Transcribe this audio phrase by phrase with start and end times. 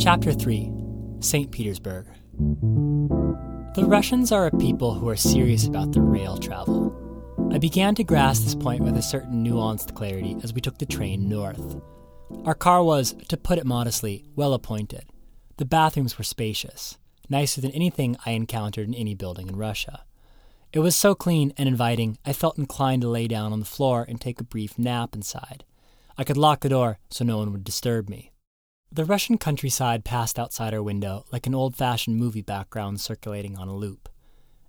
[0.00, 0.72] Chapter 3
[1.20, 1.50] St.
[1.50, 2.06] Petersburg.
[3.74, 6.96] The Russians are a people who are serious about their rail travel.
[7.52, 10.86] I began to grasp this point with a certain nuanced clarity as we took the
[10.86, 11.76] train north.
[12.46, 15.04] Our car was, to put it modestly, well appointed.
[15.58, 16.96] The bathrooms were spacious,
[17.28, 20.04] nicer than anything I encountered in any building in Russia.
[20.72, 24.06] It was so clean and inviting, I felt inclined to lay down on the floor
[24.08, 25.62] and take a brief nap inside.
[26.16, 28.29] I could lock the door so no one would disturb me.
[28.92, 33.68] The Russian countryside passed outside our window like an old fashioned movie background circulating on
[33.68, 34.08] a loop.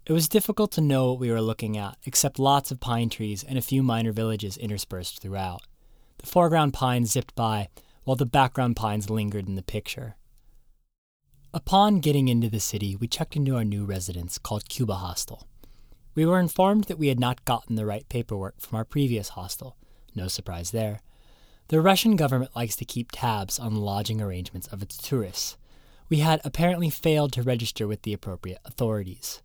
[0.05, 3.43] It was difficult to know what we were looking at, except lots of pine trees
[3.43, 5.63] and a few minor villages interspersed throughout.
[6.19, 7.69] The foreground pines zipped by,
[8.03, 10.17] while the background pines lingered in the picture.
[11.51, 15.47] Upon getting into the city, we checked into our new residence called Cuba Hostel.
[16.13, 19.77] We were informed that we had not gotten the right paperwork from our previous hostel.
[20.13, 21.01] No surprise there.
[21.71, 25.55] The Russian government likes to keep tabs on lodging arrangements of its tourists.
[26.09, 29.41] We had apparently failed to register with the appropriate authorities.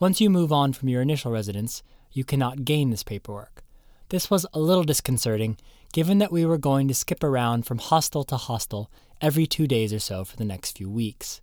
[0.00, 3.62] Once you move on from your initial residence, you cannot gain this paperwork.
[4.08, 5.56] This was a little disconcerting,
[5.92, 9.92] given that we were going to skip around from hostel to hostel every two days
[9.92, 11.40] or so for the next few weeks.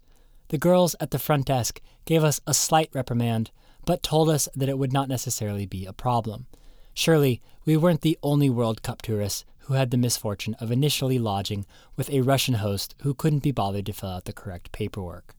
[0.49, 3.51] The girls at the front desk gave us a slight reprimand,
[3.85, 6.47] but told us that it would not necessarily be a problem.
[6.93, 11.65] Surely, we weren't the only World Cup tourists who had the misfortune of initially lodging
[11.95, 15.33] with a Russian host who couldn't be bothered to fill out the correct paperwork.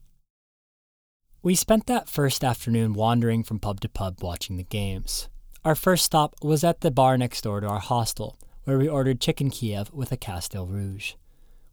[1.43, 5.29] We spent that first afternoon wandering from pub to pub watching the games.
[5.63, 9.21] Our first stop was at the bar next door to our hostel, where we ordered
[9.21, 11.13] chicken Kiev with a Kasteel Rouge.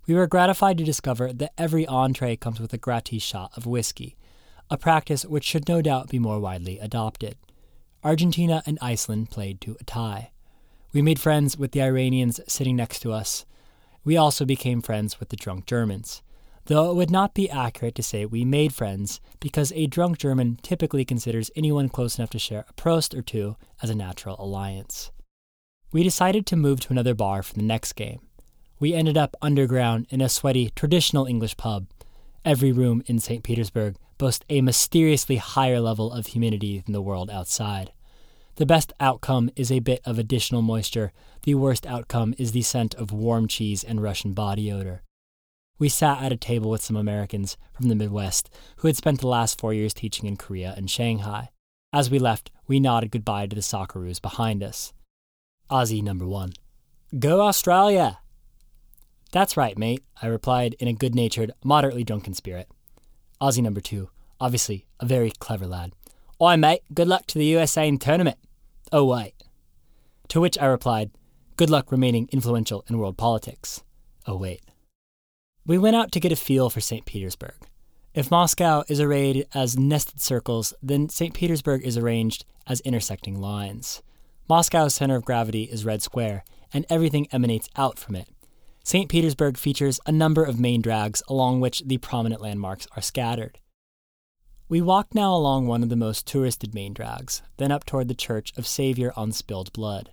[0.07, 4.19] We were gratified to discover that every entree comes with a gratis shot of whiskey,
[4.69, 7.39] a practice which should no doubt be more widely adopted.
[8.05, 10.33] Argentina and Iceland played to a tie.
[10.93, 13.45] We made friends with the Iranians sitting next to us.
[14.05, 16.21] We also became friends with the drunk Germans,
[16.65, 20.59] though it would not be accurate to say we made friends, because a drunk German
[20.63, 25.13] typically considers anyone close enough to share a Prost or two as a natural alliance.
[25.93, 28.21] We decided to move to another bar for the next game.
[28.81, 31.87] We ended up underground in a sweaty, traditional English pub.
[32.45, 33.45] Every room in St.
[33.45, 37.93] Petersburg boasts a mysteriously higher level of humidity than the world outside.
[38.61, 41.15] The best outcome is a bit of additional moisture.
[41.45, 45.03] The worst outcome is the scent of warm cheese and Russian body odor.
[45.79, 49.29] We sat at a table with some Americans from the Midwest who had spent the
[49.29, 51.49] last four years teaching in Korea and Shanghai.
[51.91, 54.93] As we left, we nodded goodbye to the Socceroos behind us.
[55.71, 56.53] Aussie number one.
[57.19, 58.19] Go Australia!
[59.33, 62.69] That's right, mate, I replied in a good natured, moderately drunken spirit.
[63.41, 65.93] Aussie number two, obviously a very clever lad.
[66.43, 68.37] Oi, mate, good luck to the USA in tournament.
[68.93, 69.35] Oh, wait.
[70.29, 71.11] To which I replied,
[71.57, 73.85] Good luck remaining influential in world politics.
[74.27, 74.63] Oh, wait.
[75.67, 77.05] We went out to get a feel for St.
[77.05, 77.55] Petersburg.
[78.15, 81.33] If Moscow is arrayed as nested circles, then St.
[81.35, 84.03] Petersburg is arranged as intersecting lines.
[84.49, 88.29] Moscow's center of gravity is Red Square, and everything emanates out from it.
[88.83, 89.09] St.
[89.09, 93.61] Petersburg features a number of main drags along which the prominent landmarks are scattered.
[94.71, 98.15] We walked now along one of the most touristed main drags, then up toward the
[98.15, 100.13] Church of Savior on Spilled Blood.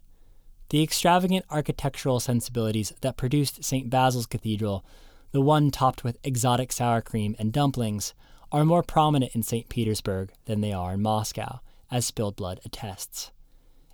[0.69, 3.87] The extravagant architectural sensibilities that produced St.
[3.87, 4.83] Basil's Cathedral,
[5.31, 8.15] the one topped with exotic sour cream and dumplings,
[8.51, 9.69] are more prominent in St.
[9.69, 11.59] Petersburg than they are in Moscow,
[11.91, 13.29] as Spilled Blood attests.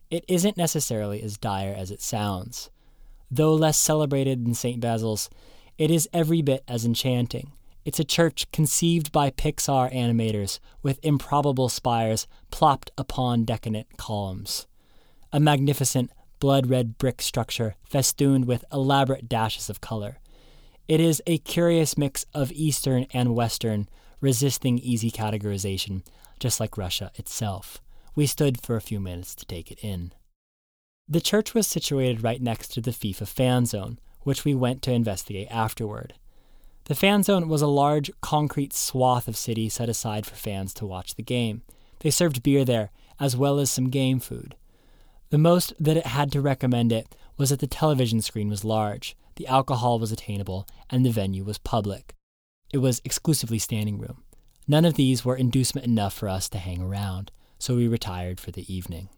[0.09, 2.69] It isn't necessarily as dire as it sounds.
[3.29, 4.79] Though less celebrated than St.
[4.79, 5.29] Basil's,
[5.77, 7.51] it is every bit as enchanting
[7.85, 14.67] it's a church conceived by Pixar animators with improbable spires plopped upon decadent columns.
[15.31, 20.19] A magnificent blood red brick structure festooned with elaborate dashes of color.
[20.87, 23.87] It is a curious mix of Eastern and Western,
[24.21, 26.03] resisting easy categorization,
[26.39, 27.81] just like Russia itself.
[28.15, 30.13] We stood for a few minutes to take it in.
[31.07, 34.91] The church was situated right next to the FIFA fan zone, which we went to
[34.91, 36.13] investigate afterward.
[36.85, 40.85] The fan zone was a large concrete swath of city set aside for fans to
[40.85, 41.61] watch the game.
[41.99, 44.55] They served beer there, as well as some game food.
[45.29, 49.15] The most that it had to recommend it was that the television screen was large,
[49.35, 52.13] the alcohol was attainable, and the venue was public.
[52.71, 54.23] It was exclusively standing room.
[54.67, 58.51] None of these were inducement enough for us to hang around, so we retired for
[58.51, 59.09] the evening.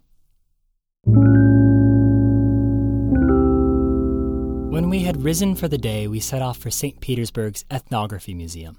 [4.76, 7.00] When we had risen for the day, we set off for St.
[7.00, 8.78] Petersburg's Ethnography Museum.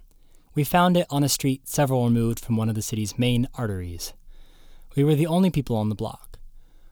[0.55, 4.13] We found it on a street several removed from one of the city's main arteries.
[4.95, 6.39] We were the only people on the block.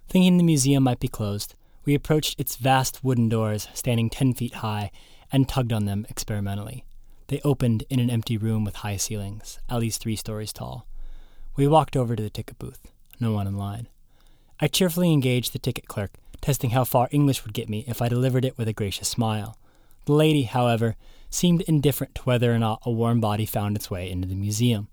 [0.08, 1.54] Thinking the museum might be closed,
[1.84, 4.90] we approached its vast wooden doors, standing ten feet high,
[5.30, 6.86] and tugged on them experimentally.
[7.26, 10.86] They opened in an empty room with high ceilings, at least three stories tall.
[11.56, 12.90] We walked over to the ticket booth.
[13.20, 13.88] No one in line.
[14.60, 18.08] I cheerfully engaged the ticket clerk, testing how far English would get me if I
[18.08, 19.56] delivered it with a gracious smile.
[20.06, 20.96] The lady, however,
[21.30, 24.88] seemed indifferent to whether or not a warm body found its way into the museum.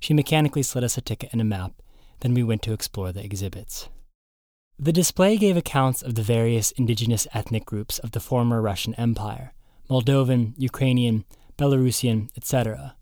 [0.00, 1.72] She mechanically slid us a ticket and a map,
[2.20, 3.88] then we went to explore the exhibits.
[4.78, 9.52] The display gave accounts of the various indigenous ethnic groups of the former Russian Empire
[9.88, 11.24] Moldovan, Ukrainian,
[11.56, 12.96] Belarusian, etc.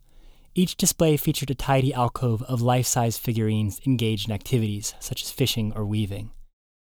[0.55, 5.32] Each display featured a tidy alcove of life size figurines engaged in activities such as
[5.32, 6.31] fishing or weaving.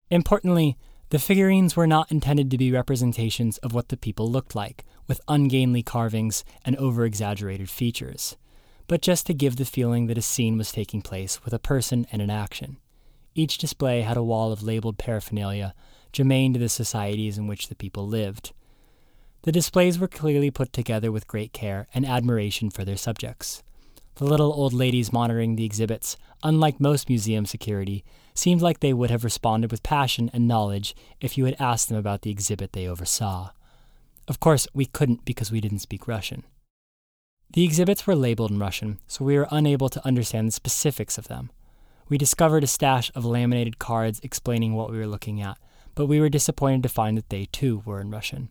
[0.09, 0.77] Importantly,
[1.09, 5.21] the figurines were not intended to be representations of what the people looked like, with
[5.27, 8.35] ungainly carvings and over exaggerated features,
[8.87, 12.05] but just to give the feeling that a scene was taking place with a person
[12.11, 12.77] and an action.
[13.35, 15.73] Each display had a wall of labeled paraphernalia
[16.11, 18.51] germane to the societies in which the people lived.
[19.43, 23.63] The displays were clearly put together with great care and admiration for their subjects.
[24.17, 28.03] The little old ladies monitoring the exhibits, unlike most museum security,
[28.33, 31.99] seemed like they would have responded with passion and knowledge if you had asked them
[31.99, 33.51] about the exhibit they oversaw.
[34.27, 36.45] Of course, we couldn't because we didn't speak Russian.
[37.53, 41.27] The exhibits were labeled in Russian, so we were unable to understand the specifics of
[41.27, 41.51] them.
[42.09, 45.59] We discovered a stash of laminated cards explaining what we were looking at,
[45.93, 48.49] but we were disappointed to find that they too were in Russian.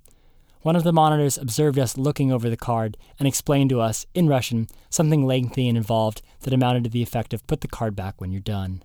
[0.66, 4.26] One of the monitors observed us looking over the card and explained to us, in
[4.26, 8.20] Russian, something lengthy and involved that amounted to the effect of put the card back
[8.20, 8.82] when you're done.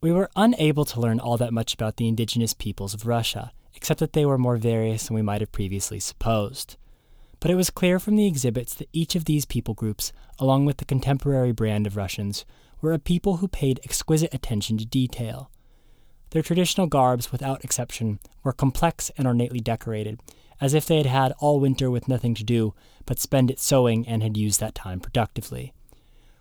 [0.00, 4.00] We were unable to learn all that much about the indigenous peoples of Russia, except
[4.00, 6.76] that they were more various than we might have previously supposed.
[7.38, 10.78] But it was clear from the exhibits that each of these people groups, along with
[10.78, 12.44] the contemporary brand of Russians,
[12.80, 15.48] were a people who paid exquisite attention to detail.
[16.30, 20.18] Their traditional garbs, without exception, were complex and ornately decorated,
[20.62, 22.72] as if they had had all winter with nothing to do
[23.04, 25.74] but spend it sewing and had used that time productively.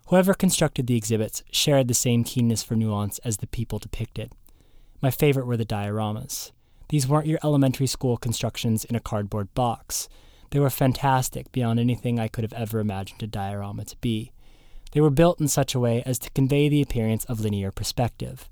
[0.08, 4.32] Whoever constructed the exhibits shared the same keenness for nuance as the people depicted.
[5.02, 6.52] My favorite were the dioramas.
[6.90, 10.08] These weren't your elementary school constructions in a cardboard box.
[10.52, 14.34] They were fantastic beyond anything I could have ever imagined a diorama to be.
[14.92, 18.50] They were built in such a way as to convey the appearance of linear perspective.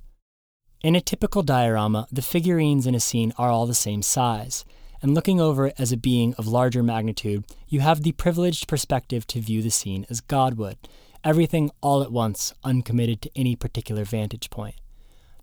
[0.82, 4.64] In a typical diorama, the figurines in a scene are all the same size,
[5.02, 9.26] and looking over it as a being of larger magnitude, you have the privileged perspective
[9.28, 10.78] to view the scene as God would,
[11.24, 14.76] everything all at once, uncommitted to any particular vantage point.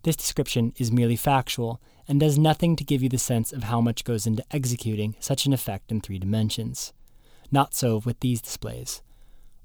[0.03, 3.81] This description is merely factual and does nothing to give you the sense of how
[3.81, 6.93] much goes into executing such an effect in three dimensions.
[7.51, 9.01] Not so with these displays.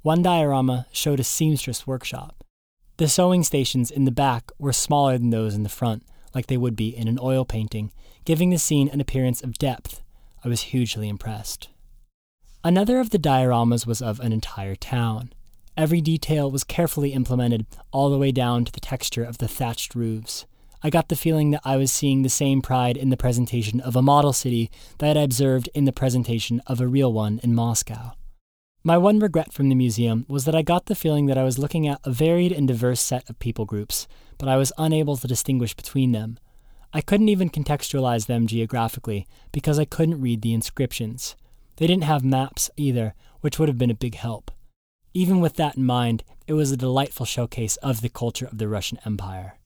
[0.03, 2.45] One diorama showed a seamstress workshop.
[2.97, 6.03] The sewing stations in the back were smaller than those in the front,
[6.35, 7.93] like they would be in an oil painting,
[8.25, 10.03] giving the scene an appearance of depth.
[10.45, 11.69] I was hugely impressed.
[12.65, 15.33] Another of the dioramas was of an entire town.
[15.77, 19.95] Every detail was carefully implemented, all the way down to the texture of the thatched
[19.95, 20.47] roofs.
[20.83, 23.97] I got the feeling that I was seeing the same pride in the presentation of
[23.97, 28.13] a model city that I observed in the presentation of a real one in Moscow.
[28.85, 31.57] My one regret from the museum was that I got the feeling that I was
[31.57, 34.09] looking at a varied and diverse set of people groups,
[34.39, 36.37] but I was unable to distinguish between them.
[36.93, 41.37] I couldn't even contextualize them geographically because I couldn't read the inscriptions.
[41.77, 44.51] They didn't have maps either, which would have been a big help.
[45.15, 48.67] Even with that in mind, it was a delightful showcase of the culture of the
[48.67, 49.59] Russian Empire.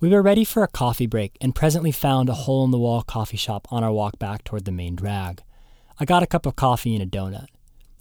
[0.00, 3.02] We were ready for a coffee break and presently found a hole in the wall
[3.02, 5.44] coffee shop on our walk back toward the main drag.
[6.00, 7.46] I got a cup of coffee and a donut.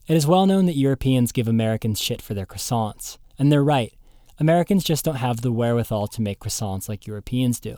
[0.05, 3.93] It is well known that Europeans give Americans shit for their croissants, and they're right.
[4.38, 7.77] Americans just don't have the wherewithal to make croissants like Europeans do.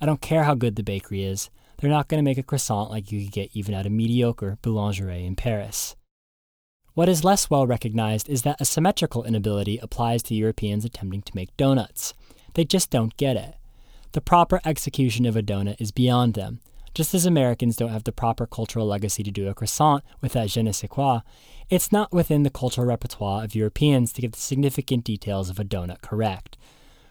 [0.00, 1.48] I don't care how good the bakery is,
[1.80, 4.58] they're not going to make a croissant like you could get even at a mediocre
[4.62, 5.94] boulangerie in Paris.
[6.94, 11.36] What is less well recognized is that a symmetrical inability applies to Europeans attempting to
[11.36, 12.14] make donuts.
[12.54, 13.54] They just don't get it.
[14.12, 16.60] The proper execution of a donut is beyond them,
[16.94, 20.50] just as Americans don't have the proper cultural legacy to do a croissant with that
[20.50, 21.20] je ne sais quoi,
[21.70, 25.64] it's not within the cultural repertoire of Europeans to get the significant details of a
[25.64, 26.58] donut correct.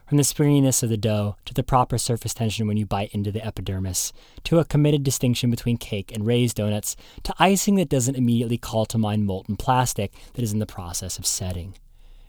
[0.06, 3.32] From the springiness of the dough, to the proper surface tension when you bite into
[3.32, 4.12] the epidermis,
[4.44, 8.86] to a committed distinction between cake and raised donuts, to icing that doesn't immediately call
[8.88, 11.76] to mind molten plastic that is in the process of setting.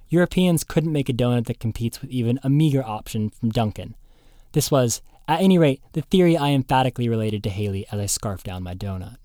[0.08, 3.96] Europeans couldn't make a donut that competes with even a meager option from Dunkin'.
[4.52, 8.44] This was, at any rate, the theory I emphatically related to Haley as I scarfed
[8.44, 9.16] down my donut.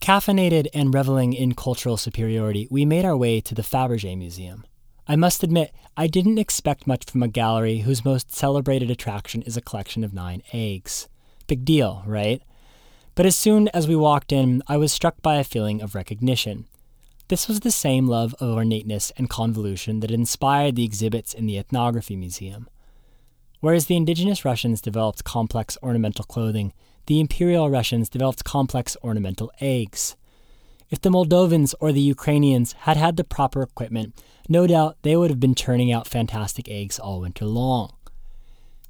[0.00, 4.64] Caffeinated and reveling in cultural superiority, we made our way to the Fabergé Museum.
[5.06, 9.56] I must admit, I didn't expect much from a gallery whose most celebrated attraction is
[9.56, 11.08] a collection of nine eggs.
[11.46, 12.42] Big deal, right?
[13.14, 16.66] But as soon as we walked in, I was struck by a feeling of recognition.
[17.28, 21.58] This was the same love of ornateness and convolution that inspired the exhibits in the
[21.58, 22.68] Ethnography Museum.
[23.60, 26.72] Whereas the indigenous Russians developed complex ornamental clothing,
[27.06, 30.16] the Imperial Russians developed complex ornamental eggs.
[30.90, 35.30] If the Moldovans or the Ukrainians had had the proper equipment, no doubt they would
[35.30, 37.92] have been turning out fantastic eggs all winter long.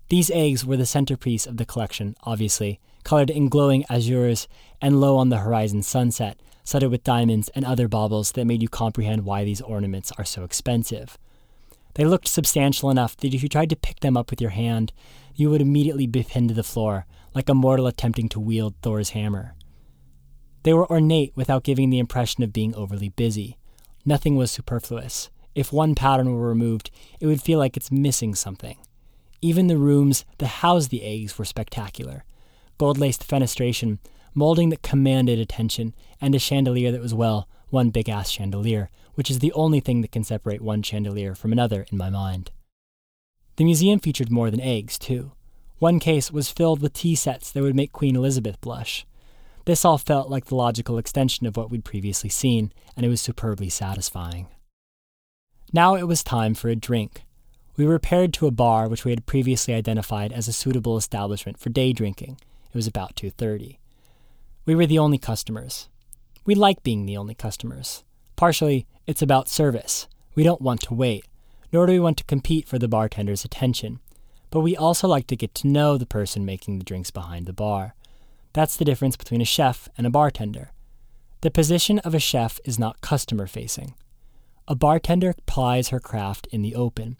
[0.08, 4.46] These eggs were the centerpiece of the collection, obviously, colored in glowing azures
[4.80, 8.68] and low on the horizon sunset, studded with diamonds and other baubles that made you
[8.68, 11.18] comprehend why these ornaments are so expensive.
[11.94, 14.92] They looked substantial enough that if you tried to pick them up with your hand,
[15.34, 19.10] you would immediately be pinned to the floor, like a mortal attempting to wield Thor's
[19.10, 19.54] hammer.
[20.62, 23.58] They were ornate without giving the impression of being overly busy.
[24.04, 25.30] Nothing was superfluous.
[25.54, 28.78] If one pattern were removed, it would feel like it's missing something.
[29.40, 32.24] Even the rooms that housed the eggs were spectacular.
[32.78, 33.98] Gold laced fenestration,
[34.34, 39.30] molding that commanded attention, and a chandelier that was, well, one big ass chandelier, which
[39.30, 42.50] is the only thing that can separate one chandelier from another in my mind.
[43.56, 45.32] The museum featured more than eggs, too.
[45.84, 49.04] One case was filled with tea sets that would make Queen Elizabeth blush.
[49.66, 53.20] This all felt like the logical extension of what we'd previously seen, and it was
[53.20, 54.46] superbly satisfying.
[55.74, 57.24] Now it was time for a drink.
[57.76, 61.68] We repaired to a bar which we had previously identified as a suitable establishment for
[61.68, 62.38] day drinking.
[62.72, 63.78] It was about 2:30.
[64.64, 65.90] We were the only customers.
[66.46, 68.04] We like being the only customers.
[68.36, 70.08] Partially, it's about service.
[70.34, 71.26] We don't want to wait,
[71.74, 74.00] nor do we want to compete for the bartender's attention.
[74.54, 77.52] But we also like to get to know the person making the drinks behind the
[77.52, 77.96] bar.
[78.52, 80.70] That's the difference between a chef and a bartender.
[81.40, 83.94] The position of a chef is not customer facing.
[84.68, 87.16] A bartender plies her craft in the open,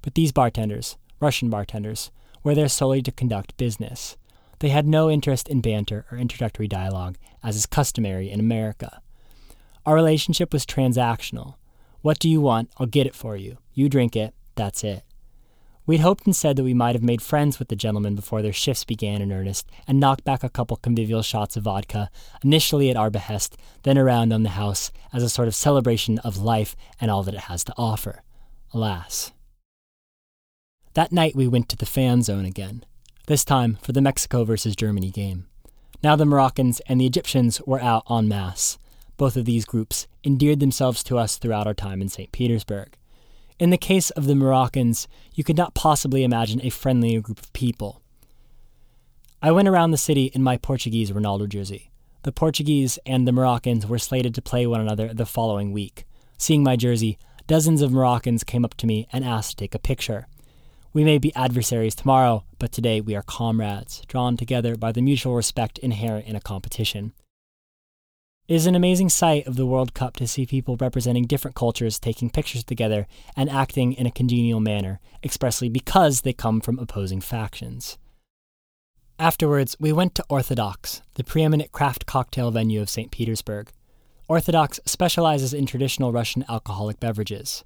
[0.00, 2.10] but these bartenders, Russian bartenders,
[2.42, 4.16] were there solely to conduct business.
[4.60, 9.02] They had no interest in banter or introductory dialogue, as is customary in America.
[9.84, 11.56] Our relationship was transactional.
[12.00, 12.70] What do you want?
[12.78, 13.58] I'll get it for you.
[13.74, 14.32] You drink it.
[14.54, 15.02] That's it.
[15.88, 18.52] We'd hoped and said that we might have made friends with the gentlemen before their
[18.52, 22.10] shifts began in earnest and knocked back a couple convivial shots of vodka,
[22.44, 26.36] initially at our behest, then around on the house as a sort of celebration of
[26.36, 28.22] life and all that it has to offer.
[28.74, 29.32] Alas.
[30.92, 32.84] That night we went to the fan zone again,
[33.26, 35.46] this time for the Mexico versus Germany game.
[36.02, 38.76] Now the Moroccans and the Egyptians were out en masse.
[39.16, 42.30] Both of these groups endeared themselves to us throughout our time in St.
[42.30, 42.97] Petersburg.
[43.58, 47.52] In the case of the Moroccans, you could not possibly imagine a friendlier group of
[47.52, 48.00] people.
[49.42, 51.90] I went around the city in my Portuguese Ronaldo jersey.
[52.22, 56.04] The Portuguese and the Moroccans were slated to play one another the following week.
[56.36, 59.80] Seeing my jersey, dozens of Moroccans came up to me and asked to take a
[59.80, 60.28] picture.
[60.92, 65.34] We may be adversaries tomorrow, but today we are comrades, drawn together by the mutual
[65.34, 67.12] respect inherent in a competition.
[68.48, 71.98] It is an amazing sight of the World Cup to see people representing different cultures
[71.98, 77.20] taking pictures together and acting in a congenial manner, expressly because they come from opposing
[77.20, 77.98] factions.
[79.18, 83.10] Afterwards, we went to Orthodox, the preeminent craft cocktail venue of St.
[83.10, 83.68] Petersburg.
[84.28, 87.64] Orthodox specializes in traditional Russian alcoholic beverages.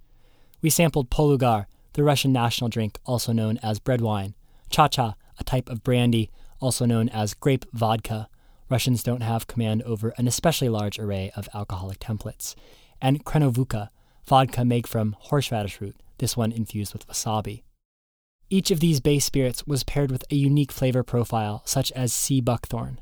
[0.63, 4.35] We sampled polugar, the Russian national drink also known as bread wine,
[4.69, 8.29] cha cha, a type of brandy also known as grape vodka,
[8.73, 12.55] Russians don't have command over an especially large array of alcoholic templates.
[13.03, 13.91] And Khrenovukha,
[14.25, 17.65] vodka made from horseradish root, this one infused with wasabi.
[18.49, 22.41] Each of these base spirits was paired with a unique flavor profile, such as sea
[22.41, 22.99] buckthorn.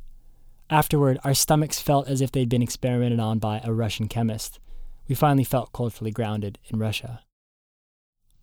[0.68, 4.58] Afterward, our stomachs felt as if they'd been experimented on by a Russian chemist.
[5.08, 7.20] We finally felt culturally grounded in Russia.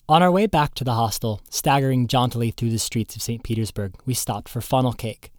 [0.08, 3.44] On our way back to the hostel, staggering jauntily through the streets of St.
[3.44, 5.30] Petersburg, we stopped for funnel cake,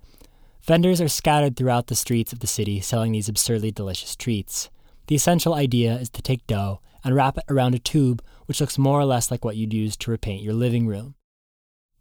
[0.69, 4.69] Vendors are scattered throughout the streets of the city selling these absurdly delicious treats.
[5.07, 8.77] The essential idea is to take dough and wrap it around a tube which looks
[8.77, 11.15] more or less like what you'd use to repaint your living room.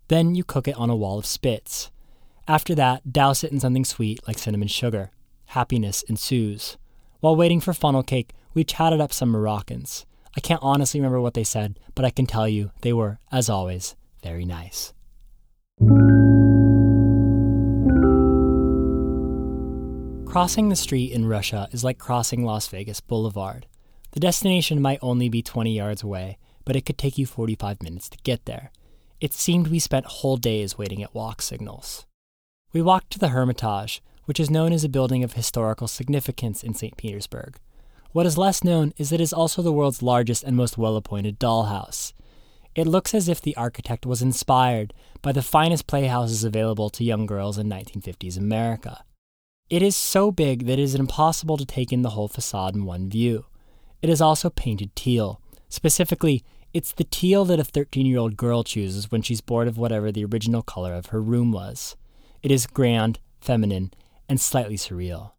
[0.09, 1.91] Then you cook it on a wall of spits.
[2.45, 5.11] After that, douse it in something sweet like cinnamon sugar.
[5.45, 6.75] Happiness ensues.
[7.21, 10.05] While waiting for funnel cake, we chatted up some Moroccans.
[10.35, 13.49] I can't honestly remember what they said, but I can tell you they were, as
[13.49, 14.93] always, very nice.
[20.37, 23.65] Crossing the street in Russia is like crossing Las Vegas Boulevard.
[24.11, 28.07] The destination might only be 20 yards away, but it could take you 45 minutes
[28.09, 28.71] to get there.
[29.19, 32.05] It seemed we spent whole days waiting at walk signals.
[32.71, 36.75] We walked to the Hermitage, which is known as a building of historical significance in
[36.75, 36.95] St.
[36.97, 37.57] Petersburg.
[38.11, 40.97] What is less known is that it is also the world's largest and most well
[40.97, 42.13] appointed dollhouse.
[42.75, 47.25] It looks as if the architect was inspired by the finest playhouses available to young
[47.25, 49.03] girls in 1950s America.
[49.69, 52.85] It is so big that it is impossible to take in the whole facade in
[52.85, 53.45] one view.
[54.01, 55.41] It is also painted teal.
[55.67, 59.77] Specifically, it's the teal that a 13 year old girl chooses when she's bored of
[59.77, 61.97] whatever the original color of her room was.
[62.41, 63.91] It is grand, feminine,
[64.29, 65.31] and slightly surreal.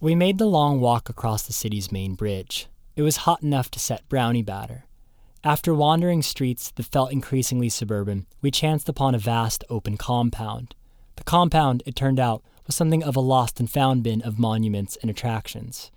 [0.00, 2.66] We made the long walk across the city's main bridge.
[2.96, 4.86] It was hot enough to set brownie batter.
[5.44, 10.74] After wandering streets that felt increasingly suburban, we chanced upon a vast open compound.
[11.14, 14.96] The compound, it turned out, was something of a lost and found bin of monuments
[15.00, 15.90] and attractions.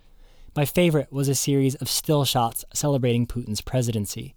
[0.56, 4.34] My favorite was a series of still shots celebrating Putin's presidency.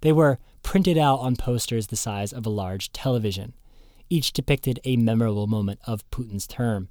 [0.00, 3.54] They were printed out on posters the size of a large television.
[4.08, 6.88] Each depicted a memorable moment of Putin's term.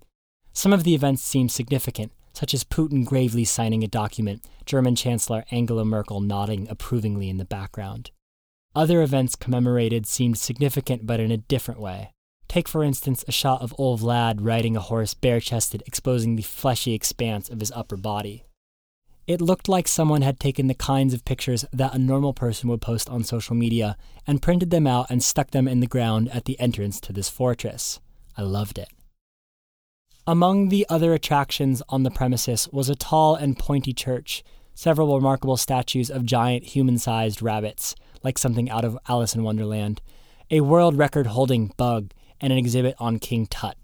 [0.54, 5.46] Some of the events seemed significant, such as Putin gravely signing a document, German Chancellor
[5.52, 8.12] Angela Merkel nodding approvingly in the background.
[8.76, 12.14] Other events commemorated seemed significant but in a different way.
[12.50, 16.42] Take, for instance, a shot of old Vlad riding a horse bare chested, exposing the
[16.42, 18.44] fleshy expanse of his upper body.
[19.28, 22.82] It looked like someone had taken the kinds of pictures that a normal person would
[22.82, 26.46] post on social media and printed them out and stuck them in the ground at
[26.46, 28.00] the entrance to this fortress.
[28.36, 28.90] I loved it.
[30.26, 35.58] Among the other attractions on the premises was a tall and pointy church, several remarkable
[35.58, 40.02] statues of giant human sized rabbits, like something out of Alice in Wonderland,
[40.50, 43.78] a world record holding bug, and an exhibit on King Tut.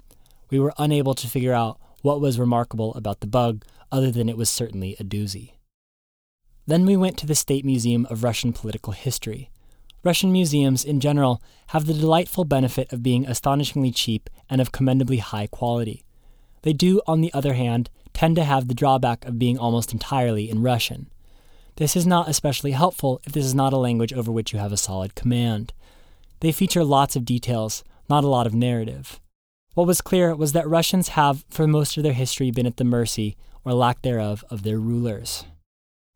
[0.50, 4.38] We were unable to figure out what was remarkable about the bug other than it
[4.38, 5.54] was certainly a doozy.
[6.68, 9.50] Then we went to the State Museum of Russian Political History.
[10.04, 15.18] Russian museums, in general, have the delightful benefit of being astonishingly cheap and of commendably
[15.18, 16.04] high quality.
[16.62, 20.50] They do, on the other hand, tend to have the drawback of being almost entirely
[20.50, 21.10] in Russian.
[21.78, 24.72] This is not especially helpful if this is not a language over which you have
[24.72, 25.74] a solid command.
[26.40, 29.20] They feature lots of details, not a lot of narrative.
[29.74, 32.83] What was clear was that Russians have, for most of their history, been at the
[32.83, 35.46] mercy or lack thereof of their rulers.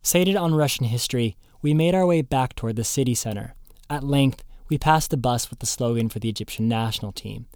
[0.01, 3.53] Sated on Russian history, we made our way back toward the city center.
[3.89, 7.47] At length, we passed the bus with the slogan for the Egyptian national team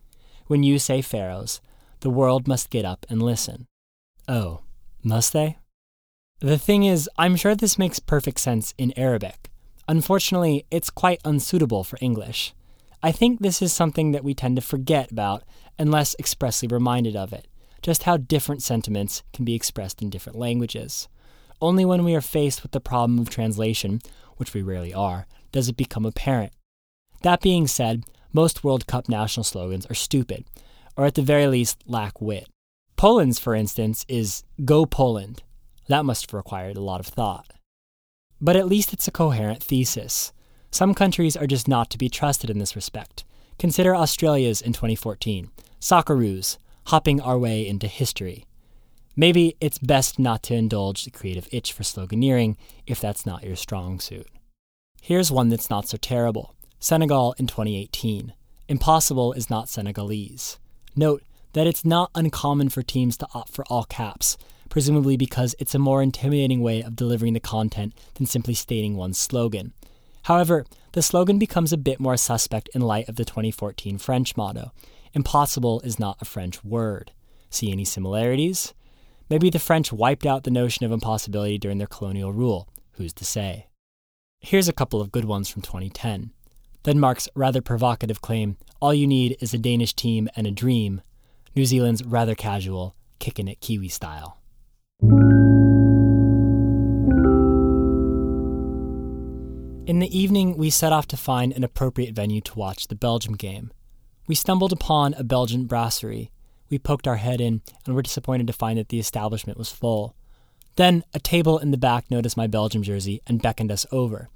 [0.47, 1.61] When you say pharaohs,
[2.01, 3.65] the world must get up and listen.
[4.27, 4.61] Oh,
[5.03, 5.57] must they?
[6.39, 9.49] The thing is, I'm sure this makes perfect sense in Arabic.
[9.87, 12.53] Unfortunately, it's quite unsuitable for English.
[13.03, 15.43] I think this is something that we tend to forget about
[15.77, 17.47] unless expressly reminded of it
[17.83, 21.07] just how different sentiments can be expressed in different languages.
[21.61, 23.99] Only when we are faced with the problem of translation,
[24.37, 26.53] which we rarely are, does it become apparent.
[27.21, 30.45] That being said, most World Cup national slogans are stupid,
[30.97, 32.47] or at the very least lack wit.
[32.95, 35.43] Poland's, for instance, is Go Poland.
[35.87, 37.51] That must have required a lot of thought.
[38.39, 40.31] But at least it's a coherent thesis.
[40.73, 43.25] Some countries are just not to be trusted in this respect.
[43.59, 45.51] Consider Australia's in 2014.
[45.79, 46.57] Socceroos,
[46.87, 48.47] hopping our way into history.
[49.15, 52.55] Maybe it's best not to indulge the creative itch for sloganeering
[52.87, 54.25] if that's not your strong suit.
[54.99, 58.33] Here's one that's not so terrible Senegal in 2018.
[58.67, 60.57] Impossible is not Senegalese.
[60.95, 61.21] Note
[61.53, 65.79] that it's not uncommon for teams to opt for all caps, presumably because it's a
[65.79, 69.71] more intimidating way of delivering the content than simply stating one's slogan.
[70.23, 74.71] However, the slogan becomes a bit more suspect in light of the 2014 French motto,
[75.15, 77.11] Impossible is not a French word.
[77.51, 78.73] See any similarities?
[79.29, 82.67] Maybe the French wiped out the notion of impossibility during their colonial rule.
[82.93, 83.67] Who's to say?
[84.39, 86.31] Here's a couple of good ones from 2010.
[86.83, 91.01] Denmark's rather provocative claim, All you need is a Danish team and a dream.
[91.55, 94.42] New Zealand's rather casual, kicking it Kiwi style.
[99.93, 103.35] In the evening, we set off to find an appropriate venue to watch the Belgium
[103.35, 103.71] game.
[104.25, 106.31] We stumbled upon a Belgian brasserie.
[106.67, 110.15] We poked our head in and were disappointed to find that the establishment was full.
[110.77, 114.29] Then a table in the back noticed my Belgium jersey and beckoned us over.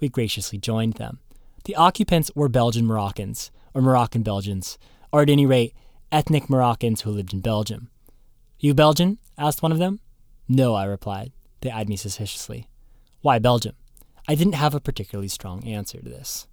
[0.00, 1.18] We graciously joined them.
[1.64, 4.78] The occupants were Belgian Moroccans, or Moroccan Belgians,
[5.12, 5.74] or at any rate,
[6.10, 7.90] ethnic Moroccans who lived in Belgium.
[8.60, 9.18] You Belgian?
[9.36, 10.00] asked one of them.
[10.48, 11.32] No, I replied.
[11.60, 12.70] They eyed me suspiciously.
[13.20, 13.74] Why Belgium?
[14.28, 16.46] I didn't have a particularly strong answer to this.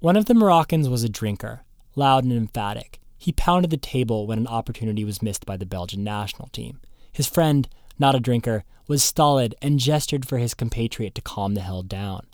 [0.00, 1.62] One of the Moroccans was a drinker,
[1.94, 3.00] loud and emphatic.
[3.16, 6.80] He pounded the table when an opportunity was missed by the Belgian national team.
[7.12, 11.62] His friend, not a drinker, was stolid and gestured for his compatriot to calm the
[11.62, 12.26] hell down.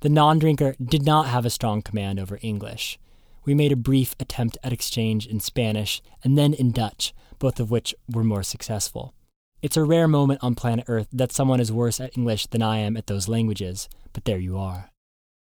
[0.00, 2.98] The non drinker did not have a strong command over English.
[3.44, 7.70] We made a brief attempt at exchange in Spanish and then in Dutch, both of
[7.70, 9.14] which were more successful.
[9.60, 12.78] It's a rare moment on planet Earth that someone is worse at English than I
[12.78, 14.90] am at those languages, but there you are.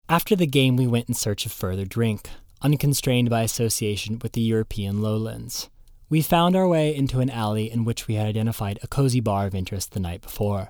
[0.08, 2.28] After the game, we went in search of further drink
[2.62, 5.68] unconstrained by association with the European lowlands.
[6.08, 9.46] We found our way into an alley in which we had identified a cozy bar
[9.46, 10.68] of interest the night before.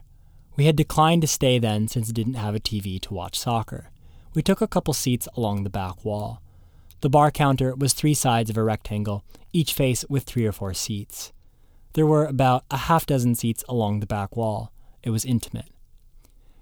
[0.56, 3.90] We had declined to stay then since it didn't have a TV to watch soccer.
[4.34, 6.40] We took a couple seats along the back wall.
[7.00, 10.72] The bar counter was three sides of a rectangle, each face with three or four
[10.74, 11.32] seats.
[11.94, 14.72] There were about a half dozen seats along the back wall.
[15.02, 15.66] It was intimate.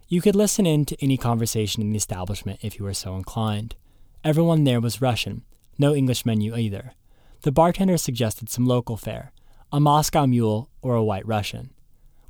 [0.09, 3.77] You could listen in to any conversation in the establishment if you were so inclined.
[4.25, 5.45] Everyone there was Russian,
[5.79, 6.95] no English menu either.
[7.43, 9.33] The bartender suggested some local fare
[9.73, 11.71] a Moscow mule or a white Russian.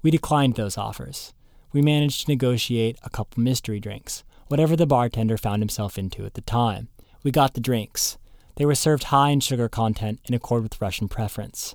[0.03, 1.33] We declined those offers.
[1.73, 6.35] We managed to negotiate a couple mystery drinks, whatever the bartender found himself into at
[6.35, 6.89] the time.
[7.23, 8.19] We got the drinks.
[8.57, 11.75] They were served high in sugar content in accord with Russian preference.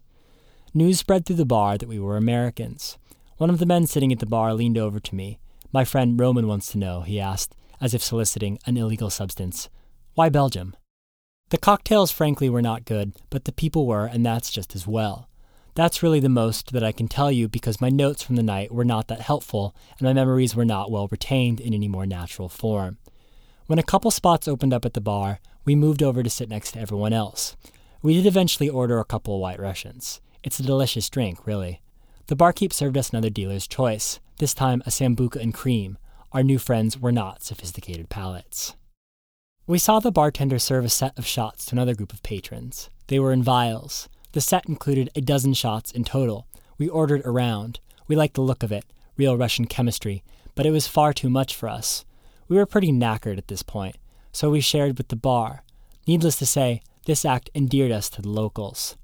[0.77, 2.97] News spread through the bar that we were Americans.
[3.37, 5.39] One of the men sitting at the bar leaned over to me.
[5.71, 9.69] My friend Roman wants to know, he asked, as if soliciting an illegal substance.
[10.15, 10.75] Why Belgium?
[11.49, 15.29] The cocktails, frankly, were not good, but the people were, and that's just as well.
[15.75, 18.69] That's really the most that I can tell you because my notes from the night
[18.69, 22.49] were not that helpful, and my memories were not well retained in any more natural
[22.49, 22.97] form.
[23.67, 26.73] When a couple spots opened up at the bar, we moved over to sit next
[26.73, 27.55] to everyone else.
[28.01, 30.19] We did eventually order a couple of white Russians.
[30.45, 31.81] It's a delicious drink, really.
[32.27, 35.97] The barkeep served us another dealer's choice, this time a sambuca and cream.
[36.33, 38.75] Our new friends were not sophisticated palates.
[39.65, 42.91] We saw the bartender serve a set of shots to another group of patrons.
[43.07, 44.07] They were in vials.
[44.33, 46.45] The set included a dozen shots in total.
[46.77, 47.79] We ordered a round.
[48.07, 48.85] We liked the look of it,
[49.17, 52.05] real Russian chemistry, but it was far too much for us.
[52.47, 53.97] We were pretty knackered at this point,
[54.31, 55.63] so we shared with the bar.
[56.05, 58.95] Needless to say, this act endeared us to the locals.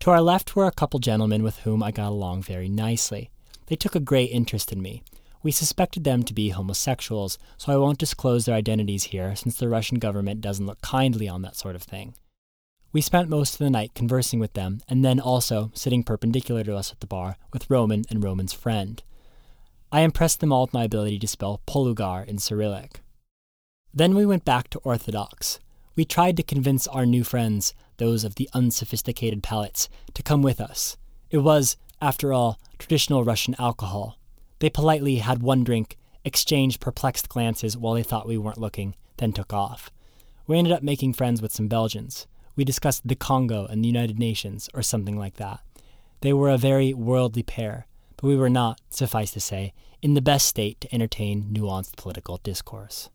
[0.00, 3.30] To our left were a couple gentlemen with whom I got along very nicely.
[3.66, 5.02] They took a great interest in me.
[5.42, 9.68] We suspected them to be homosexuals, so I won't disclose their identities here since the
[9.68, 12.14] Russian government doesn't look kindly on that sort of thing.
[12.92, 16.76] We spent most of the night conversing with them, and then also sitting perpendicular to
[16.76, 19.02] us at the bar with Roman and Roman's friend.
[19.92, 23.00] I impressed them all with my ability to spell Polugar in Cyrillic.
[23.92, 25.60] Then we went back to Orthodox.
[25.96, 30.60] We tried to convince our new friends, those of the unsophisticated palates, to come with
[30.60, 30.96] us.
[31.30, 34.18] It was, after all, traditional Russian alcohol,
[34.60, 39.32] they politely had one drink, exchanged perplexed glances while they thought we weren't looking, then
[39.32, 39.90] took off.
[40.46, 42.26] We ended up making friends with some Belgians.
[42.56, 45.60] We discussed the Congo and the United Nations, or something like that.
[46.22, 50.20] They were a very worldly pair, but we were not, suffice to say, in the
[50.20, 53.10] best state to entertain nuanced political discourse.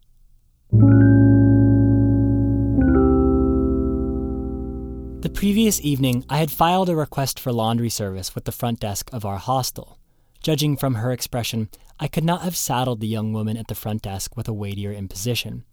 [5.24, 9.10] The previous evening, I had filed a request for laundry service with the front desk
[9.14, 9.98] of our hostel.
[10.42, 14.02] Judging from her expression, I could not have saddled the young woman at the front
[14.02, 15.64] desk with a weightier imposition.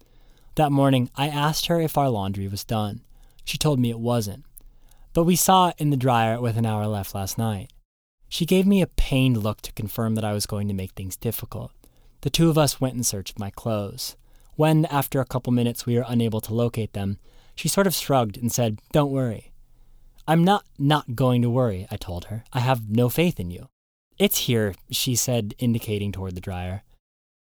[0.54, 3.00] That morning, I asked her if our laundry was done.
[3.44, 4.44] She told me it wasn't.
[5.14, 7.72] But we saw it in the dryer with an hour left last night.
[8.28, 11.16] She gave me a pained look to confirm that I was going to make things
[11.16, 11.72] difficult.
[12.20, 14.14] The two of us went in search of my clothes.
[14.54, 17.18] When, after a couple minutes, we were unable to locate them,
[17.60, 19.52] she sort of shrugged and said, Don't worry.
[20.26, 22.42] I'm not not going to worry, I told her.
[22.54, 23.68] I have no faith in you.
[24.18, 26.84] It's here, she said, indicating toward the dryer.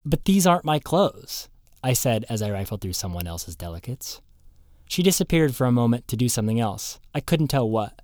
[0.03, 1.47] But these aren't my clothes,
[1.81, 4.19] I said as I rifled through someone else's delicates.
[4.89, 6.99] She disappeared for a moment to do something else.
[7.15, 8.01] I couldn't tell what.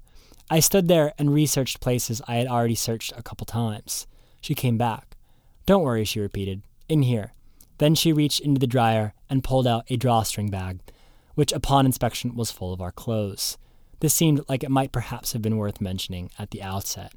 [0.49, 4.07] I stood there and researched places I had already searched a couple times.
[4.39, 5.17] She came back.
[5.65, 6.61] Don't worry, she repeated.
[6.87, 7.33] In here.
[7.77, 10.79] Then she reached into the dryer and pulled out a drawstring bag,
[11.35, 13.57] which upon inspection was full of our clothes.
[13.99, 17.13] This seemed like it might perhaps have been worth mentioning at the outset.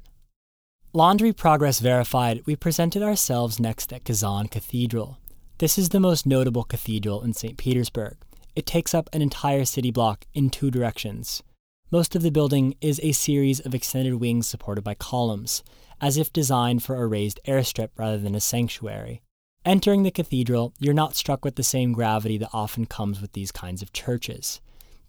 [0.93, 5.17] Laundry progress verified, we presented ourselves next at Kazan Cathedral.
[5.59, 7.57] This is the most notable cathedral in St.
[7.57, 8.17] Petersburg.
[8.55, 11.43] It takes up an entire city block in two directions.
[11.91, 15.63] Most of the building is a series of extended wings supported by columns,
[16.01, 19.21] as if designed for a raised airstrip rather than a sanctuary.
[19.69, 23.51] Entering the cathedral, you're not struck with the same gravity that often comes with these
[23.51, 24.59] kinds of churches.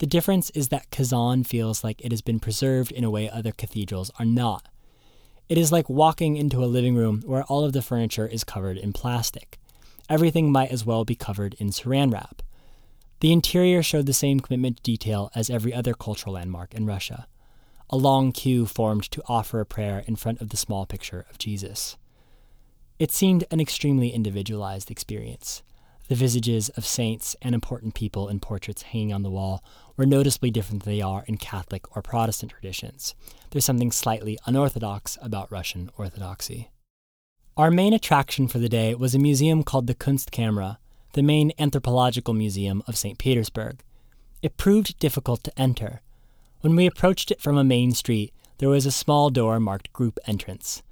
[0.00, 3.52] The difference is that Kazan feels like it has been preserved in a way other
[3.52, 4.68] cathedrals are not.
[5.48, 8.76] It is like walking into a living room where all of the furniture is covered
[8.76, 9.58] in plastic.
[10.10, 12.42] Everything might as well be covered in saran wrap.
[13.20, 17.26] The interior showed the same commitment to detail as every other cultural landmark in Russia.
[17.88, 21.38] A long queue formed to offer a prayer in front of the small picture of
[21.38, 21.96] Jesus.
[23.00, 25.62] It seemed an extremely individualized experience.
[26.08, 29.64] The visages of saints and important people in portraits hanging on the wall
[29.96, 33.14] were noticeably different than they are in Catholic or Protestant traditions.
[33.50, 36.68] There's something slightly unorthodox about Russian Orthodoxy.
[37.56, 40.76] Our main attraction for the day was a museum called the Kunstkamera,
[41.14, 43.16] the main anthropological museum of St.
[43.16, 43.82] Petersburg.
[44.42, 46.02] It proved difficult to enter.
[46.60, 50.18] When we approached it from a main street, there was a small door marked Group
[50.26, 50.82] Entrance.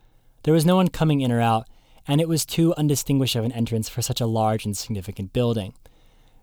[0.45, 1.69] There was no one coming in or out,
[2.09, 5.75] and it was too undistinguished of an entrance for such a large and significant building.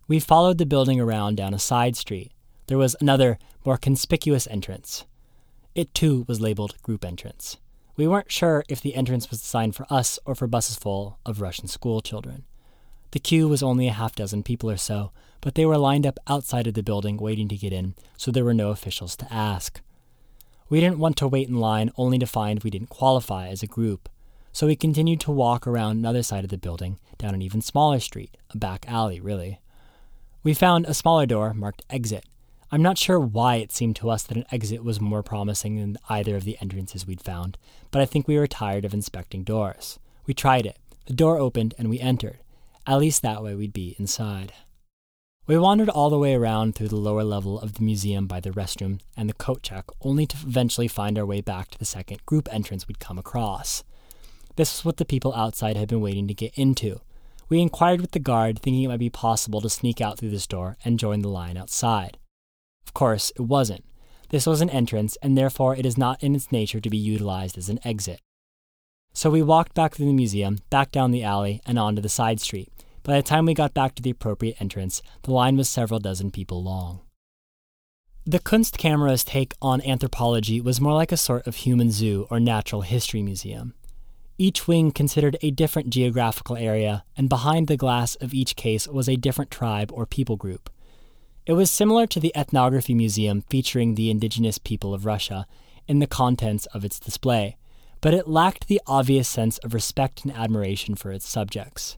[0.07, 2.31] We followed the building around down a side street.
[2.67, 5.05] There was another, more conspicuous entrance.
[5.73, 7.57] It too was labeled Group Entrance.
[7.97, 11.41] We weren't sure if the entrance was designed for us or for buses full of
[11.41, 12.43] Russian school children.
[13.11, 16.19] The queue was only a half dozen people or so, but they were lined up
[16.27, 19.81] outside of the building waiting to get in, so there were no officials to ask.
[20.69, 23.67] We didn't want to wait in line only to find we didn't qualify as a
[23.67, 24.09] group,
[24.55, 27.99] so we continued to walk around another side of the building, down an even smaller
[27.99, 29.59] street, a back alley, really.
[30.43, 32.23] We found a smaller door marked Exit.
[32.71, 35.97] I'm not sure why it seemed to us that an exit was more promising than
[36.07, 37.57] either of the entrances we'd found,
[37.91, 39.99] but I think we were tired of inspecting doors.
[40.25, 40.79] We tried it.
[41.05, 42.39] The door opened and we entered.
[42.87, 44.53] At least that way we'd be inside.
[45.47, 48.51] We wandered all the way around through the lower level of the museum by the
[48.51, 52.25] restroom and the coat check, only to eventually find our way back to the second
[52.25, 53.83] group entrance we'd come across.
[54.55, 57.01] This was what the people outside had been waiting to get into.
[57.49, 60.47] We inquired with the guard, thinking it might be possible to sneak out through this
[60.47, 62.17] door and join the line outside.
[62.87, 63.85] Of course, it wasn't.
[64.29, 67.57] This was an entrance, and therefore it is not in its nature to be utilized
[67.57, 68.19] as an exit.
[69.13, 72.39] So we walked back through the museum, back down the alley, and onto the side
[72.39, 72.71] street.
[73.03, 76.31] By the time we got back to the appropriate entrance, the line was several dozen
[76.31, 77.01] people long.
[78.25, 82.81] The Kunstkamera's take on anthropology was more like a sort of human zoo or natural
[82.81, 83.75] history museum.
[84.37, 89.07] Each wing considered a different geographical area, and behind the glass of each case was
[89.07, 90.69] a different tribe or people group.
[91.45, 95.45] It was similar to the Ethnography Museum featuring the indigenous people of Russia
[95.87, 97.55] in the contents of its display,
[98.01, 101.95] but it lacked the obvious sense of respect and admiration for its subjects.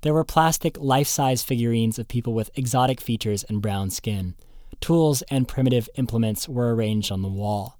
[0.00, 4.34] There were plastic, life size figurines of people with exotic features and brown skin.
[4.80, 7.78] Tools and primitive implements were arranged on the wall.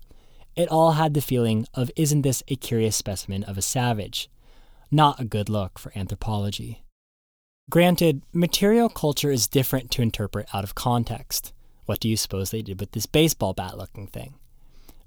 [0.57, 4.29] It all had the feeling of, isn't this a curious specimen of a savage?
[4.91, 6.83] Not a good look for anthropology.
[7.71, 11.53] Granted, material culture is different to interpret out of context.
[11.87, 14.35] What do you suppose they did with this baseball bat looking thing?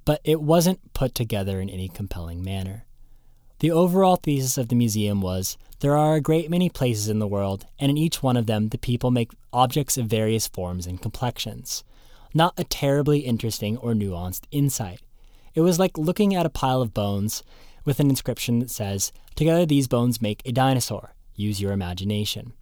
[0.06, 2.86] but it wasn't put together in any compelling manner.
[3.60, 7.28] The overall thesis of the museum was there are a great many places in the
[7.28, 11.02] world, and in each one of them, the people make objects of various forms and
[11.02, 11.84] complexions.
[12.34, 15.02] Not a terribly interesting or nuanced insight.
[15.56, 17.44] It was like looking at a pile of bones
[17.86, 21.14] with an inscription that says, Together these bones make a dinosaur.
[21.36, 22.54] Use your imagination.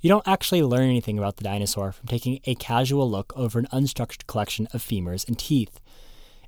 [0.00, 3.68] You don't actually learn anything about the dinosaur from taking a casual look over an
[3.72, 5.80] unstructured collection of femurs and teeth.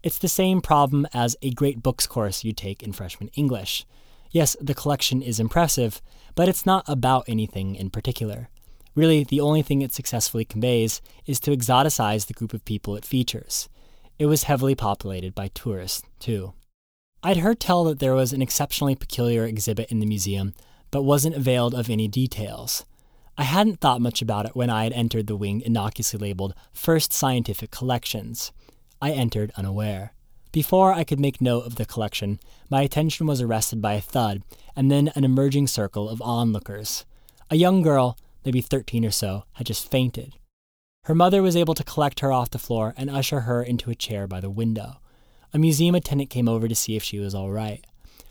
[0.03, 3.87] It's the same problem as a great books course you take in freshman English.
[4.31, 6.03] Yes, the collection is impressive,
[6.35, 8.51] but it's not about anything in particular.
[8.95, 13.05] Really, the only thing it successfully conveys is to exoticize the group of people it
[13.05, 13.69] features.
[14.19, 16.55] It was heavily populated by tourists, too.
[17.23, 20.55] I'd heard tell that there was an exceptionally peculiar exhibit in the museum,
[20.91, 22.85] but wasn't availed of any details.
[23.37, 27.13] I hadn't thought much about it when I had entered the wing innocuously labeled First
[27.13, 28.53] Scientific Collections.
[29.03, 30.15] I entered unaware.
[30.53, 34.43] Before I could make note of the collection, my attention was arrested by a thud
[34.75, 37.05] and then an emerging circle of onlookers.
[37.51, 40.33] A young girl, maybe 13 or so, had just fainted.
[41.07, 43.95] Her mother was able to collect her off the floor and usher her into a
[43.95, 44.97] chair by the window.
[45.55, 47.87] A museum attendant came over to see if she was all right.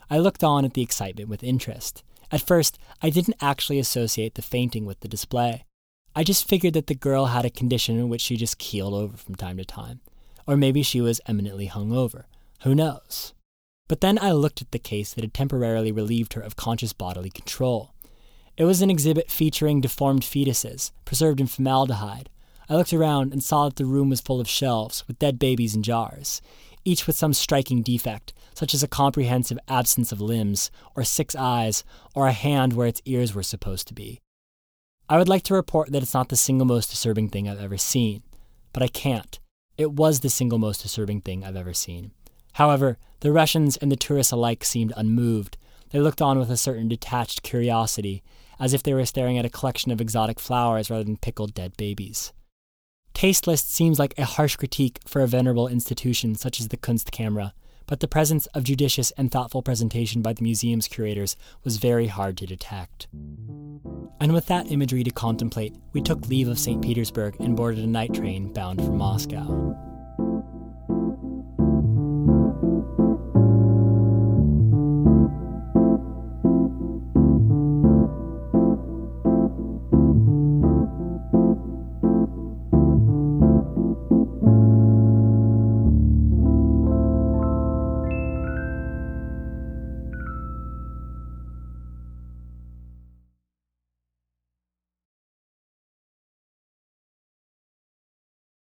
[0.09, 2.03] I looked on at the excitement with interest.
[2.33, 5.63] At first, I didn't actually associate the fainting with the display.
[6.17, 9.15] I just figured that the girl had a condition in which she just keeled over
[9.15, 10.01] from time to time.
[10.45, 12.25] Or maybe she was eminently hungover.
[12.63, 13.33] Who knows?
[13.87, 17.29] But then I looked at the case that had temporarily relieved her of conscious bodily
[17.29, 17.93] control.
[18.57, 22.29] It was an exhibit featuring deformed fetuses, preserved in formaldehyde.
[22.69, 25.75] I looked around and saw that the room was full of shelves with dead babies
[25.75, 26.41] in jars,
[26.83, 31.83] each with some striking defect, such as a comprehensive absence of limbs, or six eyes,
[32.13, 34.21] or a hand where its ears were supposed to be.
[35.07, 37.77] I would like to report that it's not the single most disturbing thing I've ever
[37.77, 38.23] seen,
[38.73, 39.39] but I can't
[39.77, 42.11] it was the single most disturbing thing I've ever seen.
[42.53, 45.57] However, the Russians and the tourists alike seemed unmoved.
[45.89, 48.23] They looked on with a certain detached curiosity,
[48.59, 51.75] as if they were staring at a collection of exotic flowers rather than pickled dead
[51.75, 52.31] babies.
[53.15, 57.53] Tasteless seems like a harsh critique for a venerable institution such as the Kunstkamera,
[57.87, 62.35] but the presence of judicious and thoughtful presentation by the museum's curators was very hard
[62.37, 63.07] to detect.
[64.19, 66.81] And with that imagery to contemplate, we took leave of St.
[66.81, 69.94] Petersburg and boarded a night train bound for Moscow.